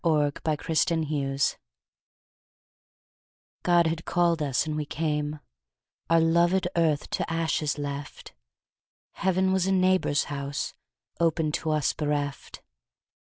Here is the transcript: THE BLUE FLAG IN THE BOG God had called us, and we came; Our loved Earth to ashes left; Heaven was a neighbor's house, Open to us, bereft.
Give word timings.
THE 0.03 0.33
BLUE 0.43 0.55
FLAG 0.55 0.89
IN 0.91 1.01
THE 1.01 1.25
BOG 1.37 1.57
God 3.61 3.85
had 3.85 4.03
called 4.03 4.41
us, 4.41 4.65
and 4.65 4.75
we 4.75 4.83
came; 4.83 5.39
Our 6.09 6.19
loved 6.19 6.67
Earth 6.75 7.07
to 7.11 7.31
ashes 7.31 7.77
left; 7.77 8.33
Heaven 9.11 9.53
was 9.53 9.67
a 9.67 9.71
neighbor's 9.71 10.23
house, 10.23 10.73
Open 11.19 11.51
to 11.51 11.69
us, 11.69 11.93
bereft. 11.93 12.63